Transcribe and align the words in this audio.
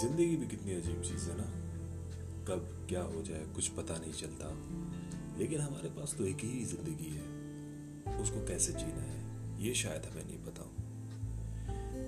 ज़िंदगी 0.00 0.36
भी 0.36 0.46
कितनी 0.46 0.74
अजीब 0.74 1.02
चीज़ 1.02 1.30
है 1.30 1.36
ना। 1.38 1.44
कब, 2.44 2.86
क्या 2.88 3.02
हो 3.02 3.22
जाए, 3.22 3.46
कुछ 3.54 3.68
पता 3.68 3.94
नहीं 3.94 4.12
चलता। 4.12 4.58
लेकिन 5.38 5.60
हमारे 5.60 5.88
पास 5.88 6.14
तो 6.18 6.26
एक 6.26 6.38
ही 6.40 6.64
ज़िंदगी 6.64 7.10
है। 7.10 7.22
उसको 8.18 8.46
कैसे 8.46 8.72
जीना 8.72 9.02
है, 9.02 9.24
ये 9.64 9.74
शायद 9.74 10.02
हमें 10.12 10.26
नहीं 10.26 10.38
पता। 10.38 10.62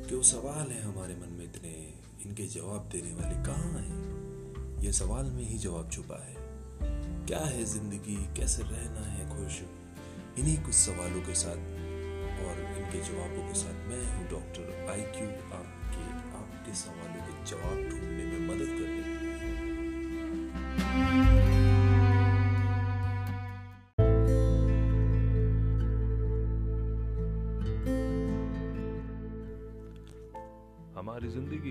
क्यों 0.08 0.22
सवाल 0.22 0.68
है 0.68 0.82
हमारे 0.82 1.14
मन 1.14 1.28
में 1.28 1.44
इतने? 1.44 1.94
इनके 2.26 2.46
जवाब 2.46 2.88
देने 2.92 3.14
वाले 3.14 3.46
कहाँ 3.46 3.72
हैं? 3.72 4.80
ये 4.80 4.92
सवाल 4.92 5.24
में 5.24 5.44
ही 5.44 5.58
जवाब 5.58 5.90
छुपा 5.90 6.24
है। 6.24 6.36
क्या 7.26 7.38
है 7.38 7.64
ज़िंदगी? 7.64 8.28
कैसे 8.36 8.62
रहना 8.62 9.00
है 9.00 9.28
खुश? 9.28 9.62
इन्हीं 10.38 10.64
कुछ 10.64 10.74
सवालों 10.74 11.22
के 11.22 11.34
साथ 11.34 11.56
और 12.40 12.76
इनके 12.78 13.00
जवाबों 13.02 13.48
के 13.48 13.54
साथ 13.54 13.88
मैं 13.88 14.19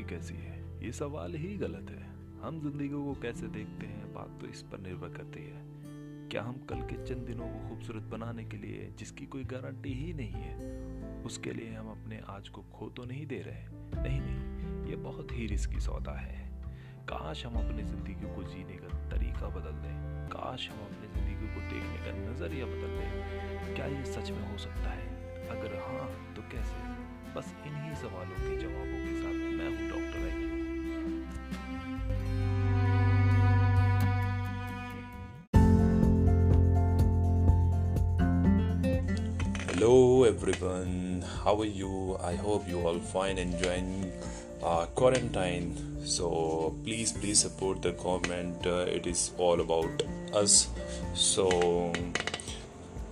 कैसी 0.10 0.36
है? 0.36 0.58
ये 0.84 0.92
सवाल 0.92 1.36
ही 1.36 1.56
गलत 1.58 1.90
है। 1.90 2.08
हम 2.42 2.60
ज़िंदगी 2.62 2.88
को 2.88 3.14
कैसे 3.14 3.48
देखते 3.48 3.86
हैं? 3.86 4.14
बात 4.14 4.38
तो 4.42 4.48
इस 4.48 4.62
पर 4.62 4.80
निर्भर 4.80 5.10
करती 5.10 5.40
है। 5.40 5.68
क्या 6.30 6.44
हम 6.44 6.58
कल 6.70 6.82
के 6.82 6.96
चंद 7.06 7.26
दिनों 7.28 7.48
को 7.48 7.70
खूबसूरत 7.70 8.04
बनाने 8.04 8.44
के 8.44 8.58
लिए, 8.58 8.90
जिसकी 8.98 9.26
कोई 9.26 9.44
गारंटी 9.44 9.94
ही 9.94 10.14
नहीं 10.14 10.42
है, 10.42 11.24
उसके 11.24 11.52
लिए 11.52 11.74
हम 11.74 11.90
अपने 11.92 12.22
आज 12.30 12.50
को 12.50 12.62
खो 12.74 12.90
तो 12.90 13.06
नहीं 13.06 13.26
दे 13.28 13.38
रहे 13.38 13.64
नहीं 14.04 14.22
नहीं, 14.22 14.90
ये 14.90 14.96
बहुत 14.96 15.32
ही 15.32 15.48
रिस्की 15.48 15.80
सौदा 15.80 16.12
है। 16.12 16.38
काश 17.04 17.46
हम 17.46 17.56
अपनी 17.56 17.84
ज़िंदगी 17.84 18.14
को 18.14 18.44
जीने 18.44 18.78
का 18.78 19.10
तरीका 19.10 19.48
बदल 19.50 19.78
दें। 19.84 20.28
काश 20.28 20.70
हम 20.70 20.86
अपनी 20.86 21.08
ज़िंदगी 21.08 21.54
को 21.54 21.62
देखने 21.70 21.98
का 22.06 22.32
नज़रिया 22.32 22.66
बदल 22.66 22.98
दें। 22.98 23.76
क्या 23.76 23.86
ये 23.86 24.06
सच 24.06 24.32
में 24.32 24.52
हो 24.52 24.58
सकता 24.58 24.90
है? 24.90 25.08
अगर 25.50 25.76
हाँ 25.78 26.34
तो 26.36 26.42
कैसे? 26.42 26.88
बस 27.36 27.54
इन्हीं 27.66 27.96
सवालों 27.96 28.38
के 28.40 28.58
जवाबों 28.58 29.06
के 29.06 29.16
साथ। 29.16 29.49
Hello 39.68 40.24
everyone, 40.24 41.26
how 41.44 41.60
are 41.60 41.66
you? 41.66 42.18
I 42.24 42.36
hope 42.36 42.70
you 42.70 42.88
all 42.88 43.00
fine 43.00 43.38
enjoying 43.38 44.12
uh, 44.64 44.86
quarantine. 44.88 45.76
So 46.06 46.74
please, 46.86 47.12
please 47.12 47.40
support 47.40 47.82
the 47.82 47.92
government. 47.92 48.66
Uh, 48.66 48.86
it 48.88 49.08
is 49.08 49.32
all 49.38 49.60
about 49.60 50.04
us. 50.34 50.70
So. 51.14 51.92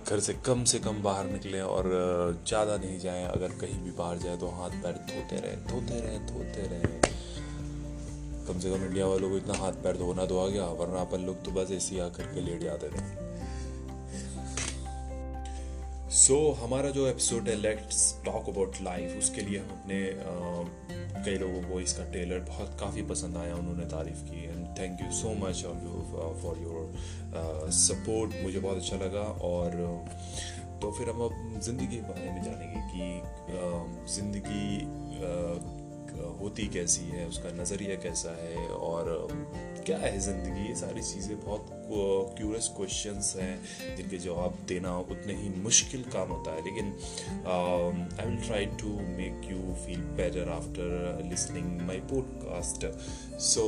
घर 0.08 0.20
से 0.20 0.32
कम 0.46 0.62
से 0.64 0.78
कम 0.78 1.02
बाहर 1.02 1.24
निकलें 1.24 1.60
और 1.60 1.84
ज़्यादा 2.48 2.76
नहीं 2.76 2.98
जाएँ। 2.98 3.24
अगर 3.26 3.48
कहीं 3.60 3.82
भी 3.84 3.90
बाहर 3.98 4.18
जाए 4.18 4.36
तो 4.36 4.48
हाथ 4.50 4.70
पैर 4.82 4.92
धोते 5.04 5.40
रहें 5.40 5.66
धोते 5.66 6.00
रहें 6.00 6.26
धोते 6.26 6.66
रहें। 6.68 7.00
कम 8.46 8.58
से 8.58 8.70
कम 8.70 8.84
इंडिया 8.84 9.06
वालों 9.06 9.30
को 9.30 9.36
इतना 9.36 9.58
हाथ 9.58 9.72
पैर 9.84 9.96
धोना 9.96 10.24
तो 10.26 10.38
आ 10.38 10.48
गया, 10.48 10.64
वरना 10.64 11.00
अपन 11.00 11.26
लोग 11.26 11.44
तो 11.44 11.50
बस 11.50 11.70
ऐसे 11.72 11.94
ही 11.94 12.00
आकर 12.00 12.34
के 12.34 12.40
लेट 12.40 12.62
जाते 12.62 12.88
थे। 12.88 13.27
सो 16.18 16.52
so, 16.52 16.62
हमारा 16.62 16.90
जो 16.90 17.06
एपिसोड 17.06 17.48
है 17.48 17.54
लेट्स 17.54 18.22
टॉक 18.24 18.48
अबाउट 18.48 18.76
लाइफ 18.82 19.18
उसके 19.18 19.40
लिए 19.40 19.58
हम 19.58 19.68
अपने 19.68 20.12
कई 21.24 21.34
लोगों 21.38 21.62
को 21.62 21.80
इसका 21.80 22.04
ट्रेलर 22.04 22.38
बहुत 22.38 22.76
काफ़ी 22.80 23.02
पसंद 23.02 23.36
आया 23.36 23.54
उन्होंने 23.54 23.84
तारीफ़ 23.84 24.16
की। 24.16 24.44
And 24.44 24.66
thank 24.78 25.00
you 25.00 25.10
so 25.10 25.28
much 25.34 25.62
for 26.42 26.58
your 26.62 27.70
support 27.70 28.32
मुझे 28.42 28.60
बहुत 28.60 28.76
अच्छा 28.76 28.96
लगा 28.96 29.20
और 29.20 29.70
तो 30.82 30.92
फिर 30.92 31.10
हम 31.10 31.22
अब 31.22 31.60
ज़िंदगी 31.60 31.86
के 31.86 32.02
बारे 32.02 32.30
में 32.30 32.42
जानेंगे 32.42 32.80
कि 32.94 33.22
ज़िंदगी 34.14 34.84
होती 36.40 36.68
कैसी 36.68 37.04
है 37.04 37.28
उसका 37.28 37.48
नज़रिया 37.62 37.96
कैसा 37.96 38.30
है 38.30 38.68
और 38.68 39.28
क्या 39.86 39.98
है 39.98 40.18
ज़िंदगी? 40.18 40.68
ये 40.68 40.74
सारी 40.74 41.02
चीज़ें 41.02 41.40
बहुत 41.40 41.77
क्यूरियस 41.90 42.68
क्वेश्चंस 42.76 43.34
हैं 43.36 43.96
जिनके 43.96 44.18
जवाब 44.18 44.58
देना 44.68 44.98
उतने 44.98 45.34
ही 45.34 45.48
मुश्किल 45.48 46.02
काम 46.02 46.28
होता 46.28 46.54
है। 46.54 46.64
लेकिन 46.64 46.92
I 48.20 48.26
will 48.26 48.44
try 48.46 48.66
to 48.66 48.88
make 48.88 49.50
you 49.50 49.74
feel 49.86 50.00
better 50.20 50.48
after 50.48 51.22
listening 51.30 51.80
my 51.80 52.00
podcast 52.12 52.86
so 53.40 53.64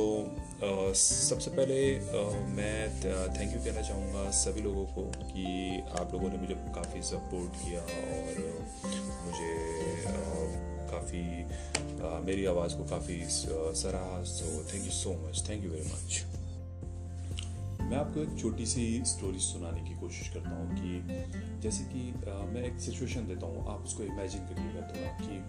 सबसे 0.93 1.51
पहले 1.51 1.99
uh, 1.99 2.35
मैं 2.47 2.89
थैंक 3.37 3.55
यू 3.55 3.59
कहना 3.65 3.81
चाहूँगा 3.81 4.31
सभी 4.31 4.61
लोगों 4.61 4.85
को 4.85 5.03
कि 5.21 5.45
आप 5.99 6.13
लोगों 6.13 6.29
ने 6.29 6.37
मुझे 6.37 6.53
काफ़ी 6.53 7.01
सपोर्ट 7.01 7.55
किया 7.55 7.81
और 7.81 8.41
मुझे 9.25 9.53
uh, 10.03 10.71
काफ़ी 10.91 11.23
मेरी 12.25 12.45
आवाज़ 12.45 12.75
को 12.75 12.83
काफ़ी 12.83 13.21
सराहा। 13.25 14.23
So 14.23 14.63
thank 14.73 14.85
you 14.85 14.91
so 14.91 15.13
much 15.27 15.49
thank 15.49 15.63
you 15.63 15.71
very 15.71 15.87
much 15.87 16.23
मैं 17.91 17.97
आपको 17.99 18.19
एक 18.19 18.37
छोटी 18.39 18.65
सी 18.65 18.83
स्टोरी 19.05 19.39
सुनाने 19.39 19.81
की 19.81 19.93
कोशिश 19.99 20.27
करता 20.33 20.49
हूँ 20.49 20.75
कि 20.75 21.59
जैसे 21.61 21.83
कि 21.83 22.03
आ, 22.31 22.35
मैं 22.51 22.63
एक 22.63 22.79
सिचुएशन 22.79 23.27
देता 23.27 23.47
हूँ 23.47 23.65
आप 23.69 23.83
उसको 23.83 24.03
इमेजिन 24.03 24.45
करिएगा 24.47 24.83
थोड़ा 24.91 25.09
कि 25.17 25.39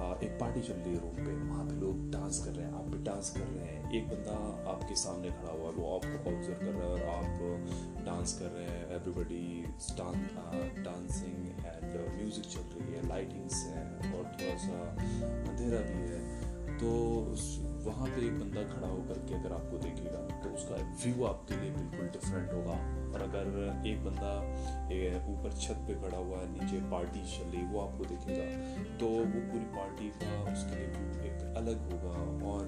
आ, 0.00 0.06
एक 0.26 0.36
पार्टी 0.40 0.60
चल 0.60 0.74
रही 0.74 0.94
है 0.94 1.00
रूम 1.00 1.14
पे 1.26 1.34
वहाँ 1.50 1.64
पे 1.66 1.74
लोग 1.74 2.10
डांस 2.10 2.42
कर 2.44 2.50
रहे 2.50 2.66
हैं 2.66 2.72
आप 2.74 2.88
भी 2.88 2.98
डांस 3.04 3.30
कर 3.30 3.46
रहे 3.46 3.66
हैं। 3.66 3.92
एक 3.92 4.08
बंदा 4.08 4.34
आपके 4.72 4.96
सामने 4.96 5.30
खड़ा 5.30 5.52
हुआ 5.52 5.68
है 5.68 5.74
वो 5.76 5.94
आपको 5.94 6.30
ऑब्ज़र्व 6.30 6.58
कर 6.58 6.72
रहा 6.72 6.82
है 6.82 6.90
और 6.92 7.02
आप 7.14 8.04
डांस 8.06 8.38
कर 8.38 8.50
रहे 8.56 8.66
हैं 8.66 8.90
एवरीबडी 8.90 9.46
डांसिंग 10.82 11.48
एंड 11.66 11.96
म्यूज़िक 12.16 12.44
चल 12.44 12.68
रही 12.74 12.94
है 12.94 13.08
लाइटिंग्स 13.08 13.54
हैं 13.54 13.86
और 14.12 14.24
थोड़ा 14.34 14.56
सा 14.56 14.82
अंधेरा 15.50 15.80
भी 15.86 16.02
है। 16.10 16.20
तो 16.80 16.88
वहाँ 17.86 18.06
पे 18.06 18.26
एक 18.26 18.38
बंदा 18.40 18.62
खड़ा 18.64 18.88
होकर 18.88 19.18
के 19.26 19.34
अगर 19.34 19.52
आपको 19.52 19.78
देखेगा 19.78 20.20
तो 20.42 20.50
उसका 20.50 20.76
व्यू 21.02 21.24
आपके 21.26 21.60
लिए 21.60 21.70
बिल्कुल 21.72 22.08
डिफरेंट 22.14 22.52
होगा। 22.52 22.76
और 23.12 23.22
अगर 23.22 23.46
एक 23.88 24.04
बंदा 24.04 24.32
ऊपर 25.26 25.56
छत 25.60 25.78
पे 25.86 25.94
खड़ा 26.02 26.18
हुआ 26.18 26.38
है, 26.38 26.46
नीचे 26.52 26.80
पार्टी 26.90 27.22
चल 27.28 27.56
वो 27.72 27.80
आपको 27.80 28.04
देखेगा 28.04 28.44
तो 28.98 29.06
वो 29.08 29.40
पूरी 29.46 29.64
पार्टी 29.76 30.08
का 30.16 30.30
उसके 30.52 30.76
लिए 30.76 30.88
व्यू 30.88 31.06
एक 31.30 31.56
अलग 31.56 31.78
होगा। 31.86 32.14
और 32.50 32.62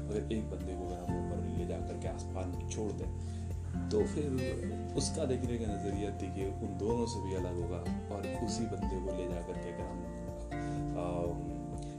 अगर 0.00 0.32
एक 0.32 0.50
बंदे 0.50 0.72
को 0.72 0.88
अगर 0.88 0.98
हम 1.02 1.18
ऊपर 1.20 1.38
ले 1.58 1.66
जा 1.66 1.78
कर 1.78 1.98
के 2.02 2.08
आसमान 2.08 2.48
में 2.48 2.68
छोड़ 2.70 2.90
दें 2.92 3.88
तो 3.90 4.04
फिर 4.06 4.94
उसका 4.96 5.24
देखने 5.26 5.58
का 5.58 5.66
नज़रिया 5.66 6.10
देखिए, 6.18 6.46
उन 6.62 6.76
दोनों 6.78 7.06
से 7.06 7.20
भी 7.20 7.34
अलग 7.36 7.60
होगा। 7.62 7.80
और 8.14 8.20
उसी 8.46 8.64
बंदे 8.66 9.00
को 9.00 9.16
ले 9.18 9.28
जा 9.28 9.40
कर 9.42 9.58
के 9.58 9.72
अगर 9.72 9.86
हम 9.86 10.00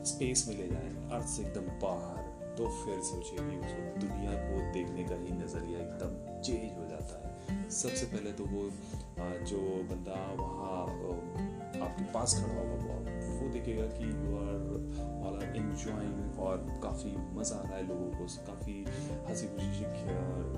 स्पेस 0.05 0.45
में 0.47 0.55
ले 0.57 0.67
जाए, 0.69 0.89
अर्थ 1.11 1.27
से 1.27 1.41
एकदम 1.43 1.67
बाहर 1.81 2.21
तो 2.57 2.67
फिर 2.79 2.99
सोचिए 3.03 3.39
कि 3.39 3.57
उसको 3.57 3.99
दुनिया 3.99 4.33
को 4.41 4.57
देखने 4.73 5.03
का 5.03 5.15
ही 5.15 5.31
नज़रिया 5.37 5.79
एकदम 5.79 6.41
चेंज 6.41 6.77
हो 6.77 6.85
जाता 6.89 7.13
है। 7.17 7.69
सबसे 7.71 8.05
पहले 8.05 8.31
तो 8.31 8.45
वो 8.45 8.63
जो 9.49 9.59
बंदा 9.89 10.19
वहाँ 10.33 10.81
आपके 11.81 12.03
पास 12.13 12.35
खड़ा 12.35 12.61
होगा, 12.61 12.95
वो 13.39 13.49
देखेगा 13.53 13.85
कि 13.95 14.03
you 14.05 14.35
are 14.37 14.59
all 15.25 15.35
are 15.35 15.55
enjoying 15.55 16.39
और 16.39 16.57
काफ़ी 16.83 17.15
मज़ा 17.37 17.55
आ 17.55 17.61
रहा 17.61 17.75
है 17.75 17.87
लोगों 17.87 18.09
को, 18.11 18.25
काफ़ी 18.47 18.75
हँसी 19.29 19.47
खुशी 19.47 19.85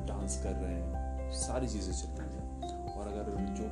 डांस 0.08 0.42
कर 0.44 0.54
रहे 0.56 0.74
हैं, 0.74 1.32
सारी 1.40 1.68
चीज़ें 1.68 1.94
चल 1.94 2.22
रही 2.22 2.36
हैं। 2.36 2.44
और 2.96 3.08
अगर 3.08 3.26
जो 3.56 3.66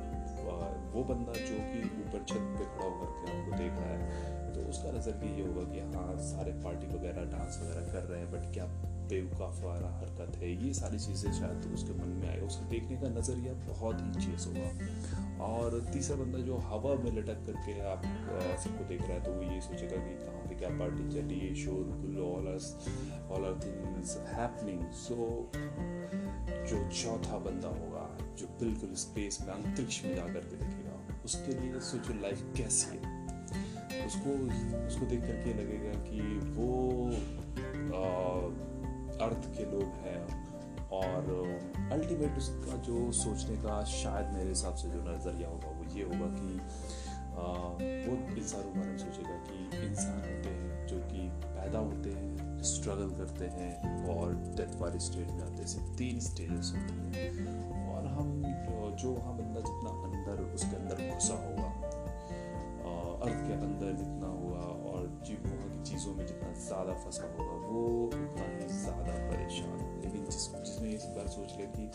वो 0.94 1.04
बंदा 1.04 1.32
जो 1.32 1.58
कि 1.60 1.82
ऊपर 2.00 2.24
छत 2.24 2.50
पे 2.56 2.64
खड़ा 2.64 2.84
होकर 2.84 3.12
के 3.20 3.38
आपको 3.38 3.56
देख 3.56 3.72
रहा 3.72 3.94
है 3.94 4.52
तो 4.54 4.60
उसका 4.60 4.90
नज़र 4.92 5.24
ये 5.26 5.46
होगा 5.46 5.62
कि 5.72 5.80
हाँ 5.80 6.16
सारे 6.16 6.52
पार्टी 6.52 6.86
वगैरह 6.86 7.24
डांस 7.24 7.60
वगैरह 7.62 7.92
कर 7.92 8.02
रहे 8.02 8.20
हैं 8.20 8.32
बट 8.32 8.52
क्या 8.54 8.64
बेवकाफ 9.08 9.62
वाला 9.62 9.88
हरकत 9.88 10.36
है? 10.36 10.66
ये 10.66 10.74
सारी 10.74 10.98
चीज़ें 10.98 11.32
शायद 11.32 11.62
तो 11.62 11.70
उसके 11.74 11.92
मन 11.92 12.08
में 12.08 12.28
आएगा 12.28 12.46
उसको 12.46 12.64
देखने 12.70 12.96
का 12.96 13.08
नज़रिया 13.08 13.52
बहुत 13.52 13.98
ही 14.00 14.26
चीज़ 14.26 14.46
होगा। 14.48 15.44
और 15.44 15.90
तीसरा 15.92 16.16
बंदा 16.16 16.38
जो 16.38 16.56
हवा 16.56 16.94
में 16.94 17.12
लटक 17.12 17.46
करके 17.46 17.80
आप 17.80 18.02
सबको 18.64 18.84
देख 18.84 19.02
रहा 19.02 19.12
है 19.12 19.22
तो 19.24 19.32
वो 19.32 19.42
ये 19.42 19.60
सोचेगा 19.60 19.96
कि 19.96 20.14
कहाँ 20.24 20.46
पे 20.48 20.54
क्या 20.54 20.68
पार्टी 20.68 21.08
चल 21.10 21.30
है 21.34 21.54
शोर 21.54 21.84
ऑल 23.32 23.60
थिंग्स 23.60 24.16
हैपनिंग 24.16 24.90
सो 24.92 25.50
जो 26.64 26.76
चौथा 26.90 27.38
बंदा 27.38 27.68
होगा, 27.68 28.18
जो 28.38 28.46
बिल्कुल 28.46 28.94
स्पेस 28.94 29.38
में 29.40 29.54
अंतरिक्ष 29.54 30.04
में 30.04 30.14
जा 30.16 30.22
करके 30.22 30.56
देखेगा 30.56 30.83
उसके 31.24 31.60
लिए 31.60 31.80
सोचो 31.80 32.20
लाइफ 32.22 32.42
कैसी 32.56 32.96
है। 32.96 33.14
उसको 34.06 34.30
उसको 34.86 35.06
देख 35.06 35.20
करके 35.20 35.54
लगेगा 35.54 36.00
कि 36.00 36.20
वो 36.56 37.06
आ, 37.84 38.34
अर्थ 39.26 39.58
के 39.58 39.64
लोग 39.72 39.82
हैं 39.82 40.44
और 40.88 41.28
अल्टीमेट 41.92 42.38
उसका 42.38 42.76
जो 42.76 43.12
सोचने 43.12 43.56
का 43.56 43.84
शायद 43.84 44.32
मेरे 44.34 44.48
हिसाब 44.48 44.74
से 44.74 44.88
जो 44.88 45.02
नज़रिया 45.02 45.48
होगा 45.48 45.68
वो 45.68 45.96
ये 45.96 46.04
होगा 46.04 46.26
कि 46.34 46.60
आ, 47.24 47.42
वो 48.08 48.36
इंसानों 48.36 48.72
के 48.72 48.78
बारे 48.78 48.90
में 48.90 48.98
सोचेगा 48.98 49.44
कि 49.48 49.86
इंसान 49.86 50.18
होते 50.18 50.50
हैं 50.50 50.86
जो 50.86 50.98
कि 50.98 51.28
पैदा 51.44 51.78
होते 51.78 52.10
हैं 52.10 52.62
स्ट्रगल 52.62 53.10
करते 53.10 53.44
हैं 53.44 54.08
और 54.08 54.32
डेथ 54.32 54.80
वाली 54.80 54.98
स्टेज 54.98 55.30
में 55.30 55.42
आते 55.42 55.62
हैं। 55.62 55.96
तीन 55.96 56.20
स्टेजेस 56.20 56.72
होती 56.76 56.94
हैं। 56.94 57.83
जो 59.02 59.10
वहाँ 59.12 59.36
बंदा 59.36 59.60
जितना 59.60 59.90
अंदर 60.08 60.42
उसके 60.54 60.76
अंदर 60.76 61.14
घुसा 61.14 61.34
होगा 61.44 61.72
अर्थ 63.24 63.46
के 63.46 63.52
अंदर 63.52 63.92
जितना 63.98 64.26
हुआ 64.26 64.62
और 64.92 65.06
जी, 65.26 65.34
वहाँ 65.44 65.68
की 65.68 65.82
चीज़ों 65.90 66.14
में 66.14 66.26
जितना 66.26 66.52
ज़्यादा 66.64 66.94
फंसा 67.04 67.28
होगा 67.32 67.54
वो 67.68 67.82
उतना 68.06 68.48
ही 68.48 68.66
ज़्यादा 68.72 69.12
परेशान 69.30 69.78
लेकिन 70.02 70.24
जिस, 70.24 70.48
जिसने 70.56 70.88
इस 70.88 71.04
बार 71.16 71.26
सोच 71.26 71.54
लिया 71.56 71.68
कि 71.76 71.86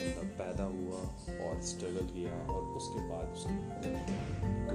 बंदा 0.00 0.22
पैदा 0.42 0.64
हुआ 0.74 1.00
और 1.46 1.60
स्ट्रगल 1.70 2.12
किया 2.12 2.34
और 2.54 2.62
उसके 2.80 3.08
बाद 3.08 3.32
उसने 3.32 3.56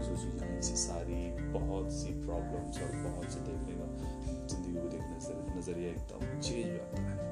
सोची 0.06 0.28
यहाँ 0.38 0.62
से 0.62 0.76
सारी 0.78 1.22
बहुत 1.54 1.92
सी 1.94 2.12
प्रॉब्लम्स 2.26 2.82
और 2.82 2.92
बहुत 3.04 3.32
से 3.34 3.40
देखने 3.40 3.74
का, 3.80 3.88
ज़िंदगी 4.48 4.74
को 4.74 4.88
देखने 4.88 5.20
से 5.20 5.34
नज़रिया 5.58 5.90
एकदम 5.90 6.40
चेंज 6.40 6.66
हो 6.66 6.74
जाता 6.74 7.02
है। 7.02 7.25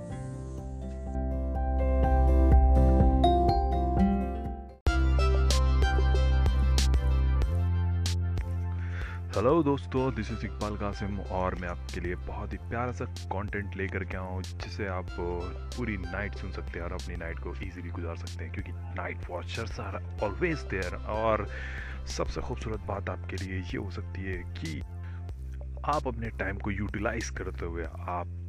हेलो 9.44 9.63
दोस्तों 9.63 10.16
दिस 10.16 10.31
इज़ 10.31 10.45
इकबाल 10.45 10.78
कासिम 10.78 11.19
और 11.19 11.56
मैं 11.56 11.68
आपके 11.68 12.01
लिए 12.01 12.16
बहुत 12.16 12.54
ही 12.54 12.57
प्यारा 12.57 12.92
सा 12.92 13.06
कंटेंट 13.06 13.75
लेकर 13.78 14.04
के 14.04 14.18
आऊँ 14.18 14.42
जिसे 14.42 14.88
आप 14.88 15.07
पूरी 15.78 15.98
नाइट 15.98 16.34
सुन 16.34 16.51
सकते 16.51 16.80
हैं 16.80 16.86
और 16.86 16.94
अपनी 16.94 17.16
नाइट 17.16 17.40
को 17.40 17.56
इजीली 17.56 17.90
गुजार 17.90 18.16
सकते 18.16 18.44
हैं, 18.44 18.54
क्योंकि 18.54 18.72
night 18.72 19.18
watchers 19.30 19.80
are 19.80 20.19
always 20.24 20.60
there 20.60 20.95
और 20.95 21.48
सबसे 22.07 22.42
खूबसूरत 22.42 22.80
बात 22.80 23.10
आपके 23.10 23.36
लिए 23.36 23.60
ये 23.60 23.78
हो 23.78 23.92
सकती 23.92 24.22
है 24.22 24.38
कि 24.38 24.80
आप 25.86 26.07
अपने 26.07 26.30
टाइम 26.30 26.57
को 26.57 26.72
यूटिलाइज 26.72 27.30
करते 27.30 27.66
हुए 27.66 27.84
आप 27.84 28.46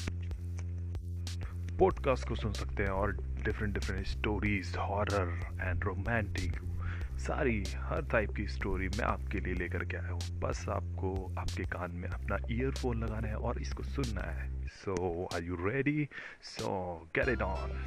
पॉडकास्ट 1.78 2.28
को 2.28 2.34
सुन 2.34 2.52
सकते 2.52 2.82
हैं 2.82 2.90
और 2.90 3.12
different 3.16 3.74
different 3.74 4.06
stories 4.06 4.76
horror 4.78 5.40
and 5.60 5.84
romantic 5.84 6.73
सारी, 7.18 7.64
हर 7.76 8.02
टाइप 8.02 8.30
की 8.30 8.46
स्टोरी 8.46 8.88
मैं 8.88 9.04
आपके 9.04 9.40
लिए 9.40 9.54
लेकर 9.54 9.84
के 9.84 9.96
आया 9.96 10.10
हूँ। 10.10 10.40
बस 10.40 10.66
आपको, 10.68 11.34
आपके 11.38 11.62
कान 11.62 11.90
में 11.90 12.08
अपना 12.08 12.38
ईयरफोन 12.50 13.04
लगाना 13.04 13.28
है 13.28 13.36
और 13.36 13.60
इसको 13.60 13.82
सुनना 13.82 14.20
है। 14.20 14.66
So 14.66 15.28
are 15.34 15.42
you 15.42 15.56
ready 15.66 16.08
so 16.42 16.96
get 17.16 17.28
it 17.28 17.42
on 17.42 17.84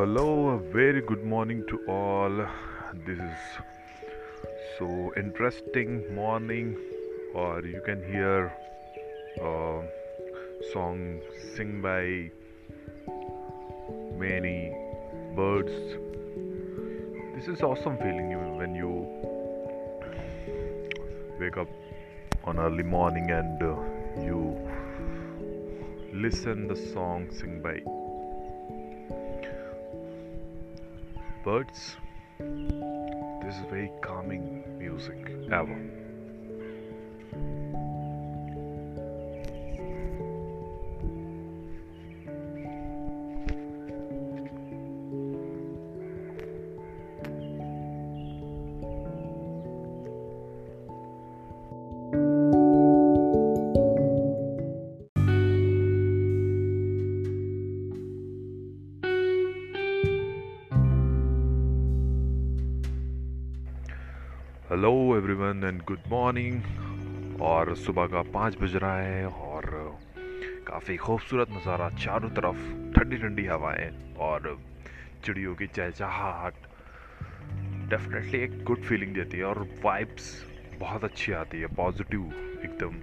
Hello, 0.00 0.56
very 0.72 1.02
good 1.02 1.24
morning 1.24 1.62
to 1.68 1.78
all. 1.86 2.34
This 3.06 3.18
is 3.18 3.38
so 4.78 5.12
interesting 5.14 6.14
morning, 6.14 6.74
or 7.34 7.60
you 7.62 7.82
can 7.84 8.02
hear 8.10 8.50
a 9.42 9.82
song 10.72 11.20
sing 11.54 11.82
by 11.82 12.30
many 14.16 14.72
birds. 15.36 15.76
This 17.34 17.48
is 17.48 17.60
awesome 17.60 17.98
feeling 17.98 18.56
when 18.56 18.74
you 18.74 19.06
wake 21.38 21.58
up 21.58 21.68
on 22.44 22.58
early 22.58 22.84
morning 22.84 23.30
and 23.30 23.62
uh, 23.62 23.76
you 24.24 24.66
listen 26.14 26.68
the 26.68 26.76
song 26.94 27.28
sing 27.30 27.60
by 27.60 27.82
birds. 31.42 31.96
This 32.38 33.54
is 33.56 33.64
very 33.70 33.90
calming 34.02 34.64
music 34.78 35.30
ever. 35.52 35.99
Hello 64.80 65.16
everyone 65.16 65.64
and 65.64 65.80
good 65.82 66.02
morning 66.08 67.40
और 67.42 67.74
सुबह 67.76 68.06
का 68.06 68.22
पाँच 68.22 68.56
बज 68.58 68.76
रहा 68.76 68.98
है 68.98 69.26
और 69.26 69.64
काफ़ी 70.68 70.96
खूबसूरत 70.96 71.50
नज़ारा 71.50 71.88
चारों 71.88 72.30
तरफ़ 72.30 72.56
ठंडी 72.94 73.16
ठंडी 73.16 73.44
हवाएँ 73.46 74.16
और 74.20 74.58
चिड़ियों 75.24 75.54
की 75.54 75.66
चहचहाहट। 75.66 76.54
डेफिनेटली 77.90 78.40
एक 78.40 78.64
गुड 78.64 78.82
फीलिंग 78.82 79.14
देती 79.14 79.38
है 79.38 79.44
और 79.44 79.58
वाइब्स 79.84 80.46
बहुत 80.80 81.04
अच्छी 81.04 81.32
आती 81.32 81.60
है 81.60 81.66
पॉजिटिव 81.66 82.32
एकदम। 82.64 82.96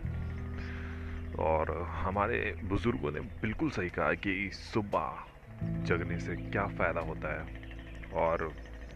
और 1.43 1.87
हमारे 1.91 2.55
बुज़ुर्गों 2.63 3.11
ने 3.11 3.19
बिल्कुल 3.19 3.69
सही 3.69 3.89
कहा 3.89 4.13
कि 4.13 4.49
सुबह 4.53 5.25
जगने 5.85 6.19
से 6.19 6.35
क्या 6.35 6.67
फ़ायदा 6.67 7.01
होता 7.01 7.39
है। 7.39 7.45
और 8.13 8.53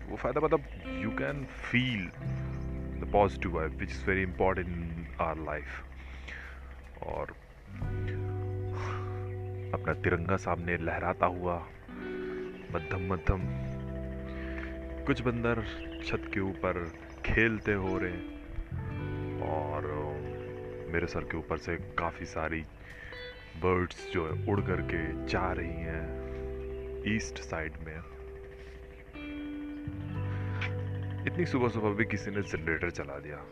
वो 0.07 0.15
फ़ायदा 0.15 0.41
मतलब 0.41 0.63
you 1.03 1.09
can 1.09 1.45
feel 1.45 2.11
the 3.01 3.09
positive 3.11 3.55
vibe 3.57 3.77
which 3.77 3.89
is 3.89 4.05
very 4.05 4.21
important 4.21 4.67
in 4.67 5.07
our 5.21 5.37
life 5.37 5.83
और 7.03 7.31
अपना 9.73 9.93
तिरंगा 9.93 10.37
सामने 10.37 10.77
लहराता 10.77 11.25
हुआ, 11.25 11.55
मध्यम 12.73 13.13
मध्यम, 13.13 13.41
कुछ 15.05 15.21
बंदर 15.21 15.63
छत 16.05 16.31
के 16.33 16.39
ऊपर 16.39 16.93
खेलते 17.25 17.73
हो 17.73 17.97
रहे 17.97 18.19
और, 19.51 19.85
मेरे 20.93 21.07
सर 21.07 21.23
के 21.23 21.37
ऊपर 21.37 21.57
से 21.57 21.75
काफ़ी 21.75 22.25
सारी 22.25 22.61
बर्ड्स 23.57 24.11
जो 24.13 24.25
है 24.27 24.51
उड़ 24.51 24.61
करके 24.61 25.27
जा 25.27 25.51
रही 25.51 25.81
हैं 25.81 27.15
ईस्ट 27.15 27.37
साइड 27.37 27.73
में। 27.85 27.99
इतनी 31.31 31.45
सुबह 31.45 31.69
सुबह 31.69 31.89
भी 31.89 32.05
किसी 32.05 32.31
ने 32.31 32.41
जनरेटर 32.41 32.89
चला 32.89 33.19
दिया। 33.19 33.45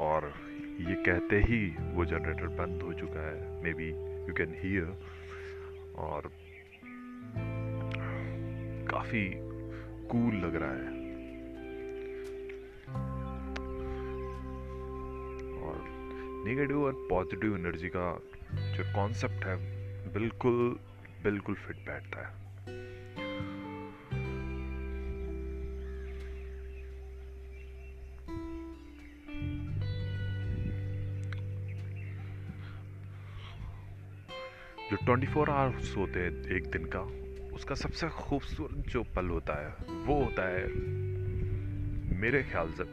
और 0.00 0.34
ये 0.80 0.94
कहते 0.94 1.36
ही 1.36 1.76
वो 1.92 2.04
जनरेटर 2.04 2.46
बंद 2.46 2.82
हो 2.82 2.92
चुका 2.92 3.26
है। 3.26 3.62
May 3.62 3.74
be 3.74 3.88
you 4.28 4.34
can 4.34 4.54
hear 4.58 5.00
और 5.96 6.32
काफ़ी 8.90 9.30
कूल 10.08 10.34
लग 10.34 10.56
रहा 10.56 10.70
है। 10.70 10.88
और 15.62 15.84
नेगेटिव 16.46 16.82
और 16.82 17.06
पॉजिटिव 17.10 17.56
एनर्जी 17.56 17.88
का 17.88 18.22
जो 18.54 18.94
कॉन्सेप्ट 18.94 19.44
है, 19.44 19.56
बिल्कुल 20.12 20.78
बिल्कुल 21.24 21.54
फिट 21.54 21.76
बैठता 21.76 22.26
है। 22.26 22.45
जो 34.96 35.16
24 35.16 35.26
फोर 35.26 35.50
आवर्स 35.50 35.96
होते 35.96 36.20
हैं 36.20 36.56
एक 36.56 36.70
दिन 36.70 36.88
का 36.96 37.00
उसका 37.54 37.74
सबसे 37.74 38.08
खूबसूरत 38.08 38.74
जो 38.88 39.02
पल 39.02 39.26
होता 39.26 39.54
है 39.62 39.92
वो 39.92 40.24
होता 40.24 40.48
है 40.48 40.68
मेरे 42.20 42.42
ख्याल 42.42 42.72
से 42.72 42.84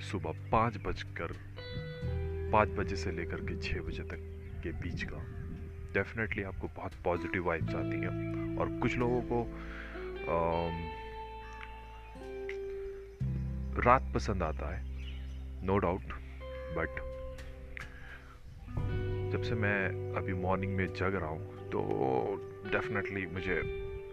सुबह 0.00 0.50
पाँच 0.50 0.76
बजकर 0.86 1.32
पाँच 2.52 2.68
बजे 2.68 2.96
से 2.96 3.12
लेकर 3.12 3.36
के 3.36 3.62
छः 3.62 3.80
बजे 3.80 4.02
तक 4.02 4.16
के 4.62 4.72
बीच 4.72 5.02
का। 5.02 5.16
डेफिनेटली 5.94 6.42
आपको 6.42 6.68
बहुत 6.68 6.92
पॉजिटिव 7.04 7.46
वाइब्स 7.46 7.74
आती 7.74 8.00
हैं 8.00 8.58
और 8.58 8.80
कुछ 8.80 8.96
लोगों 8.96 9.22
को 9.22 9.42
आ, 10.28 10.70
रात 13.84 14.12
पसंद 14.14 14.42
आता 14.42 14.76
है 14.76 14.84
नो 15.66 15.78
डाउट 15.78 16.02
बट 16.50 17.15
जब 19.36 19.42
से 19.42 19.54
मैं 19.54 20.14
अभी 20.16 20.34
मॉर्निंग 20.34 20.76
में 20.76 20.86
जग 20.94 21.14
रहा 21.14 21.28
हूँ 21.28 21.70
तो 21.70 21.80
डेफिनेटली 22.72 23.26
मुझे 23.26 23.56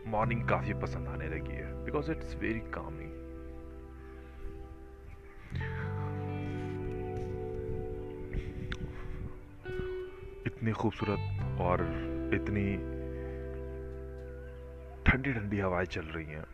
मॉर्निंग 0.07 0.41
काफ़ी 0.49 0.73
पसंद 0.73 1.07
आने 1.07 1.27
लगी 1.27 1.55
है 1.55 1.85
बिकॉज़ 1.85 2.11
इट्स 2.11 2.35
वेरी 2.35 2.59
कामिंग 2.59 3.13
इतनी 10.47 10.71
खूबसूरत 10.71 11.59
और 11.61 11.81
इतनी 12.33 12.65
ठंडी 15.05 15.33
ठंडी 15.33 15.59
हवाएँ 15.59 15.85
चल 15.85 16.05
रही 16.07 16.25
हैं। 16.25 16.45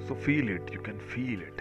So 0.00 0.14
feel 0.14 0.54
it 0.54 0.74
you 0.74 0.82
can 0.82 0.98
feel 0.98 1.42
it 1.42 1.60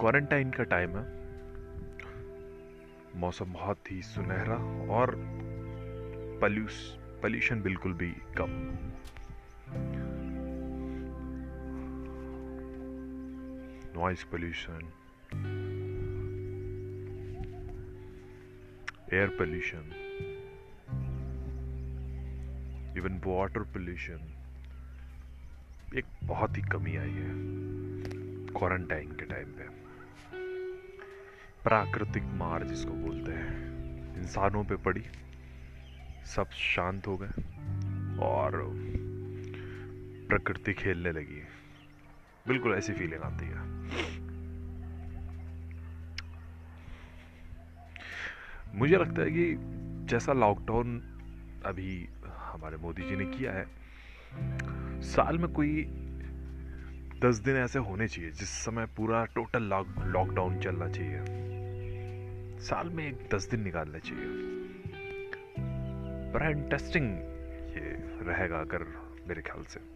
quarantine 0.00 0.50
का 0.50 0.64
टाइम 0.64 0.96
है। 0.98 1.15
मौसम 3.16 3.52
बहुत 3.52 3.92
ही 3.92 4.02
सुनहरा 4.02 4.56
और 4.94 5.14
पल्यूस 6.42 6.98
पल्यूशन 7.22 7.62
बिल्कुल 7.62 7.92
भी 7.92 8.10
कम। 8.10 8.48
Noise 14.00 14.24
pollution 14.24 14.92
air 19.12 19.28
pollution 19.28 19.92
even 22.96 23.20
water 23.26 23.60
pollution 23.60 24.32
एक 25.96 26.04
बहुत 26.24 26.56
ही 26.56 26.62
कमी 26.62 26.96
आई 26.96 27.10
है। 27.10 27.32
क्वारंटाइन 28.58 29.12
के 29.12 29.24
टाइम 29.24 29.44
पे। 29.44 29.75
प्राकृतिक 31.66 32.22
मार 32.22 32.64
जिसको 32.64 32.90
बोलते 32.90 33.32
हैं। 33.32 33.54
इंसानों 34.16 34.64
पे 34.64 34.76
पड़ी। 34.76 35.02
सब 36.24 36.50
शांत 36.50 37.06
हो 37.06 37.16
गए 37.16 37.26
और 38.18 38.72
प्रकृति 40.28 40.72
खेलने 40.72 41.12
लगी। 41.12 41.42
बिल्कुल 42.46 42.74
ऐसी 42.74 42.92
फीलिंग 42.92 43.22
आती 43.22 43.46
है। 43.46 43.64
मुझे 48.78 48.96
लगता 48.96 49.22
है 49.22 49.30
कि 49.30 49.56
जैसा 50.10 50.32
लॉकडाउन 50.32 51.00
अभी 51.66 52.08
हमारे 52.26 52.76
मोदी 52.76 53.02
जी 53.02 53.16
ने 53.16 53.24
किया 53.26 53.52
है, 53.52 53.66
साल 55.02 55.38
में 55.38 55.48
कोई 55.52 55.84
दस 57.24 57.36
दिन 57.36 57.56
ऐसे 57.56 57.78
होने 57.78 58.08
चाहिए 58.08 58.30
जिस 58.30 58.48
समय 58.48 58.86
पूरा 58.86 59.24
टोटल 59.24 59.62
लॉकडाउन 59.62 60.58
चलना 60.60 60.88
चाहिए। 60.88 61.45
साल 62.66 62.88
में 62.88 63.08
एक 63.08 63.28
दस 63.34 63.50
दिन 63.50 63.60
निकालना 63.60 63.98
चाहिए। 63.98 64.26
बड़ा 66.32 66.48
इंटरेस्टिंग 66.48 67.06
ये 67.76 67.92
रहेगा 68.24 68.58
अगर 68.58 68.84
मेरे 69.28 69.42
ख्याल 69.42 69.64
से। 69.64 69.95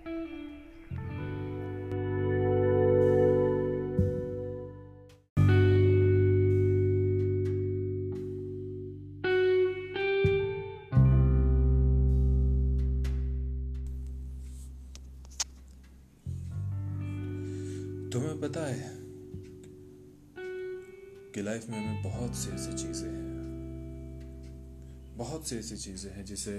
सी 25.51 25.57
ऐसी 25.57 25.77
चीज़ें 25.77 26.11
हैं 26.13 26.25
जिसे 26.25 26.53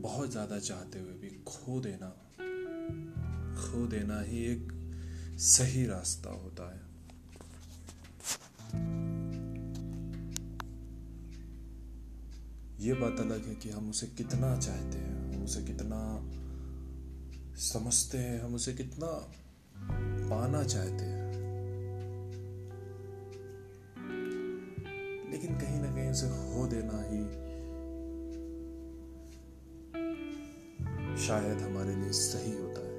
बहुत 0.00 0.30
ज़्यादा 0.30 0.58
चाहते 0.58 0.98
हुए 0.98 1.12
भी 1.12 1.28
खो 1.46 1.80
देना 1.80 2.08
खो 3.58 3.86
देना 3.86 4.20
ही 4.20 4.44
एक 4.44 4.72
सही 5.38 5.86
रास्ता 5.86 6.30
होता 6.30 6.68
है। 6.72 6.86
ये 12.80 12.94
बात 12.94 13.20
अलग 13.20 13.46
है 13.48 13.54
कि 13.54 13.70
हम 13.70 13.90
उसे 13.90 14.06
कितना 14.06 14.56
चाहते 14.58 14.98
हैं, 14.98 15.34
हम 15.34 15.44
उसे 15.44 15.62
कितना 15.62 16.00
समझते 17.62 18.18
हैं, 18.18 18.40
हम 18.42 18.54
उसे 18.54 18.72
कितना 18.72 19.12
पाना 20.30 20.64
चाहते 20.64 21.04
हैं। 21.04 21.17
कहीं 26.08 26.16
उसे 26.16 26.28
खो 26.28 26.66
देना 26.66 26.98
ही। 27.02 27.22
शायद 31.26 31.58
हमारे 31.58 31.94
लिए 31.96 32.10
सही 32.10 32.52
होता 32.52 32.80
है। 32.80 32.96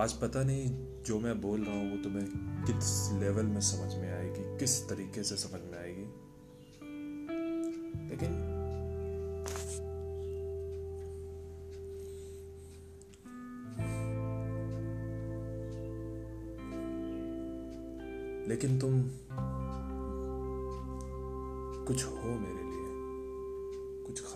आज 0.00 0.12
पता 0.12 0.42
नहीं 0.42 0.66
जो 1.06 1.18
मैं 1.20 1.40
बोल 1.40 1.64
रहा 1.64 1.74
हूँ 1.74 1.90
वो 1.90 1.96
तुम्हें 2.04 2.26
किस 2.66 3.12
लेवल 3.12 3.46
में 3.46 3.60
समझ 3.60 3.94
में 3.94 4.10
आएगी, 4.12 4.58
किस 4.58 4.88
तरीके 4.88 5.22
से 5.22 5.36
समझ 5.36 5.60
में 5.70 5.78
आएगी। 5.78 5.87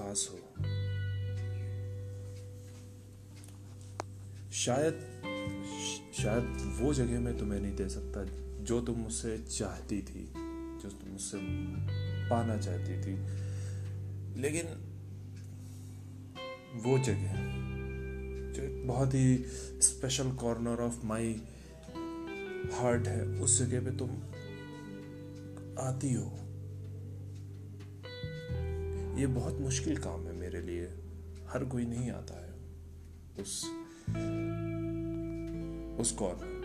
खास 0.03 0.29
हो। 0.33 0.39
शायद 4.53 4.95
शायद 6.15 6.77
वो 6.81 6.95
जगह 6.95 7.21
मैं 7.21 7.39
तुम्हें 7.39 7.61
नहीं 7.61 7.77
दे 7.77 7.89
सकता 7.89 8.25
जो 8.65 8.81
तुम 8.81 8.99
मुझसे 8.99 9.39
चाहती 9.39 10.03
थी, 10.03 10.33
जो 10.83 10.91
तुम 10.91 11.11
मुझसे 11.11 11.39
पाना 12.31 12.57
चाहती 12.57 12.93
थी। 12.93 13.15
लेकिन 14.41 14.67
वो 16.85 16.99
जगह, 16.99 17.33
जो 18.53 18.63
एक 18.63 18.87
बहुत 18.87 19.15
ही 19.15 19.45
special 19.83 20.33
corner 20.33 20.81
of 20.81 21.07
my 21.07 21.27
heart 22.73 23.09
है, 23.09 23.27
उस 23.27 23.63
जगह 23.63 23.91
पे 23.91 23.97
तुम 23.97 24.11
आती 25.79 26.13
हो। 26.13 26.42
ये 29.23 29.27
बहुत 29.27 29.61
मुश्किल 29.61 29.97
काम 29.97 30.27
है 30.27 30.33
मेरे 30.33 30.61
लिए। 30.61 30.85
हर 31.49 31.65
कोई 31.65 31.85
नहीं 31.85 32.11
आता 32.11 32.35
है। 32.45 32.53
उस 33.43 33.65
उस 36.01 36.13
कॉर्नर 36.13 36.63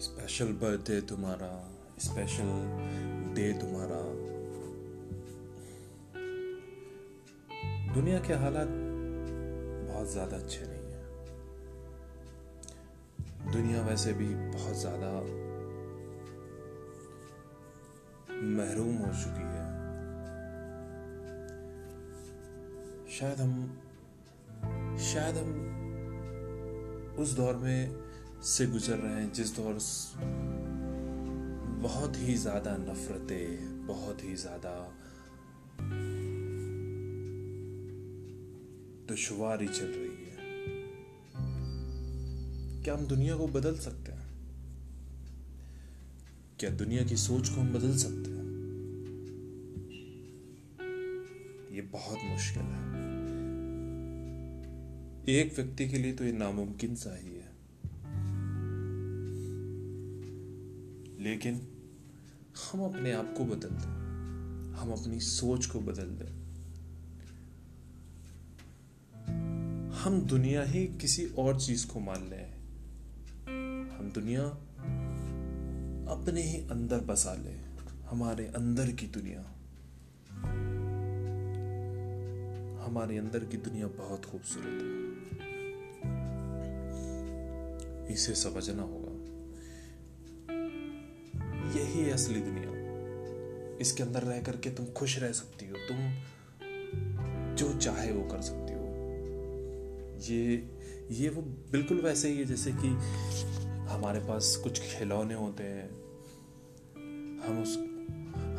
स्पेशल 0.00 0.52
बर्थडे 0.52 1.00
तुम्हारा 1.00 1.70
स्पेशल 1.98 2.48
डे 3.34 3.52
तुम्हारा। 3.52 4.21
दुनिया 7.94 8.18
के 8.18 8.34
हालात 8.34 8.68
बहुत 9.88 10.10
ज़्यादा 10.10 10.36
अच्छे 10.36 10.66
नहीं 10.66 10.86
है। 10.92 11.00
दुनिया 13.52 13.82
वैसे 13.82 14.12
भी 14.12 14.28
बहुत 14.54 14.76
ज़्यादा 14.76 15.10
महरूम 18.56 18.94
हो 18.96 19.10
चुकी 19.22 19.46
है। 19.48 19.66
शायद 23.18 23.38
हम 23.40 23.52
शायद 25.02 25.36
हम 25.36 25.50
उस 27.22 27.28
दौर 27.36 27.54
में 27.56 27.80
से 28.46 28.66
गुजर 28.66 28.96
रहे 28.96 29.14
हैं 29.14 29.32
जिस 29.32 29.50
दौर 29.56 29.74
बहुत 31.82 32.12
ही 32.16 32.34
ज़्यादा 32.38 32.76
नफरतें, 32.80 33.86
बहुत 33.86 34.24
ही 34.24 34.34
ज़्यादा 34.36 34.74
दुश्वारी 39.12 39.68
चल 39.68 39.86
रही 39.86 40.24
है। 40.24 40.36
क्या 42.82 42.94
हम 42.94 43.06
दुनिया 43.06 43.36
को 43.36 43.46
बदल 43.46 43.78
सकते 43.78 44.12
हैं? 44.12 44.28
क्या 46.60 46.70
दुनिया 46.70 47.04
की 47.04 47.16
सोच 47.16 47.48
को 47.48 47.60
हम 47.60 47.72
बदल 47.72 47.96
सकते 47.96 48.30
हैं? 48.30 48.44
ये 51.74 51.82
बहुत 51.82 52.18
मुश्किल 52.24 52.62
है। 52.62 52.82
एक 55.28 55.58
व्यक्ति 55.58 55.88
के 55.88 55.98
लिए 55.98 56.12
तो 56.12 56.24
ये 56.24 56.32
नामुमकिन 56.32 56.94
सा 56.94 57.16
ही 57.16 57.34
है। 57.34 57.52
लेकिन 61.24 61.68
हम 62.72 62.80
अपने 62.80 63.12
आप 63.12 63.34
को 63.38 63.44
बदल 63.44 63.68
दें। 63.68 64.02
हम 64.72 64.92
अपनी 64.92 65.20
सोच 65.20 65.66
को 65.66 65.80
बदल 65.80 66.08
दें। 66.10 66.41
हम 70.02 70.22
दुनिया 70.22 70.62
ही 70.62 70.86
किसी 70.86 71.26
और 71.26 71.60
चीज़ 71.60 71.86
को 71.86 72.00
मान 72.00 72.30
ले। 72.30 72.36
हम 73.96 74.12
दुनिया 74.14 74.42
अपने 76.14 76.42
ही 76.42 76.68
अंदर 76.68 77.00
बसा 77.00 77.34
ले, 77.34 77.52
हमारे 78.06 78.46
अंदर 78.46 78.90
की 78.90 79.06
दुनिया। 79.06 79.40
हमारे 82.84 83.18
अंदर 83.18 83.44
की 83.44 83.56
दुनिया 83.56 83.86
बहुत 83.86 84.24
खूबसूरत 84.24 84.66
है। 84.66 85.02
इसे 88.14 88.34
समझना 88.34 88.82
होगा। 88.82 89.12
यही 91.80 92.00
है 92.00 92.10
असली 92.10 92.40
दुनिया। 92.40 92.70
इसके 93.78 94.02
अंदर 94.02 94.22
रह 94.22 94.42
करके 94.42 94.70
तुम 94.70 94.86
खुश 94.86 95.18
रह 95.18 95.32
सकती 95.32 95.68
हो। 95.68 95.76
तुम 95.76 95.98
जो 97.54 97.78
चाहे 97.78 98.12
वो 98.12 98.30
कर 98.30 98.40
सकती 98.40 98.72
हो। 98.72 98.81
ये 100.30 100.68
ये 101.10 101.28
वो 101.28 101.42
बिल्कुल 101.42 102.00
वैसे 102.00 102.28
ही 102.28 102.38
है 102.38 102.44
जैसे 102.44 102.72
कि 102.72 102.88
हमारे 103.88 104.20
पास 104.20 104.56
कुछ 104.56 104.80
खिलौने 104.80 105.34
होते 105.34 105.64
हैं। 105.64 105.90
हम 107.46 107.62
उस 107.62 107.76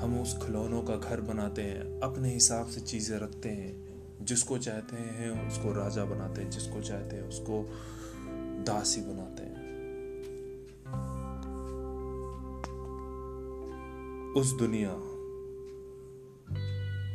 हम 0.01 0.21
उस 0.21 0.33
खिलौनों 0.45 0.83
का 0.83 0.95
घर 0.95 1.21
बनाते 1.21 1.61
हैं, 1.61 1.99
अपने 1.99 2.33
हिसाब 2.33 2.67
से 2.67 2.81
चीज़ें 2.81 3.17
रखते 3.17 3.49
हैं, 3.49 3.71
जिसको 4.25 4.57
चाहते 4.57 4.95
हैं 4.95 5.47
उसको 5.47 5.73
राजा 5.73 6.05
बनाते 6.05 6.41
हैं, 6.41 6.49
जिसको 6.49 6.81
चाहते 6.81 7.15
हैं 7.15 7.23
उसको 7.23 7.63
दासी 8.63 9.01
बनाते 9.01 9.43
हैं। 9.43 9.63
उस 14.33 14.51
दुनिया 14.51 14.93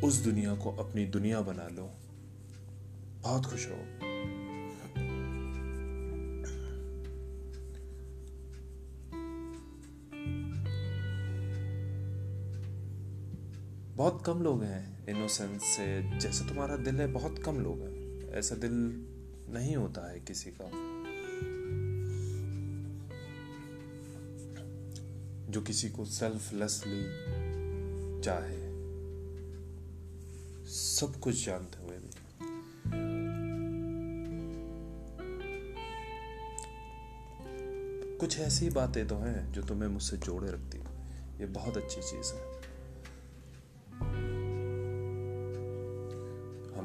उस 0.07 0.15
दुनिया 0.15 0.55
को 0.55 0.71
अपनी 0.71 1.05
दुनिया 1.05 1.41
बना 1.41 1.67
लो। 1.67 1.89
बहुत 3.21 3.45
खुश 3.45 3.67
रहो 3.69 4.08
बहुत 13.99 14.23
कम 14.25 14.41
लोग 14.41 14.63
हैं 14.63 15.07
इनोसेंस 15.07 15.63
से। 15.63 16.17
जैसे 16.19 16.49
तुम्हारा 16.49 16.77
दिल 16.77 16.95
है, 16.95 17.07
बहुत 17.07 17.39
कम 17.39 17.59
लोग 17.59 17.81
हैं। 17.81 18.29
ऐसा 18.33 18.55
दिल 18.55 18.71
नहीं 19.49 19.75
होता 19.75 20.11
है 20.11 20.19
किसी 20.19 20.49
का। 20.61 20.65
जो 25.51 25.61
किसी 25.61 25.89
को 25.89 26.05
सेल्फलेसली 26.05 27.03
चाहे। 28.21 28.69
सब 30.65 31.19
कुछ 31.19 31.45
जानते 31.45 31.83
हुए 31.83 31.97
भी। 31.97 32.11
कुछ 38.17 38.39
ऐसी 38.39 38.69
बातें 38.69 39.07
तो 39.07 39.15
हैं 39.15 39.51
जो 39.51 39.61
तुम्हें 39.63 39.89
मुझसे 39.89 40.17
जोड़े 40.17 40.51
रखती 40.51 40.77
ये 41.39 41.45
बहुत 41.45 41.77
अच्छी 41.77 42.01
चीज़ 42.01 42.33
है। 42.33 42.58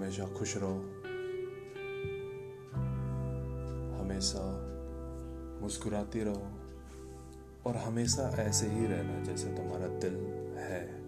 हमेशा 0.05 0.27
खुश 0.27 0.55
रहो। 0.57 0.75
हमेशा 4.03 4.41
मुस्कुराती 5.63 6.21
रहो। 6.21 6.43
और 7.67 7.77
हमेशा 7.77 8.23
ऐसे 8.23 8.67
ही 8.67 8.87
रहना 8.87 9.25
जैसे 9.25 9.47
तुम्हारा 9.47 9.87
दिल 9.87 10.15
है। 10.57 11.01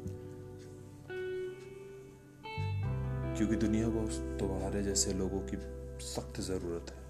क्योंकि 3.36 3.56
दुनिया 3.56 3.88
को 3.88 4.00
तुम्हारे 4.38 4.82
जैसे 4.82 5.12
लोगों 5.12 5.40
की 5.40 5.56
सख्त 6.04 6.40
ज़रूरत 6.40 6.90
है। 6.90 7.04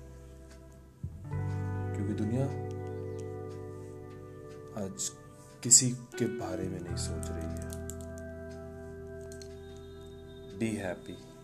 क्योंकि 1.97 2.15
दुनिया 2.15 2.45
आज 4.85 5.09
किसी 5.63 5.91
के 5.91 6.25
बारे 6.25 6.69
में 6.69 6.81
नहीं 6.81 6.97
सोच 6.97 7.27
रही 7.31 7.57
है। 7.57 7.87
Be 10.59 10.77
happy 10.77 11.36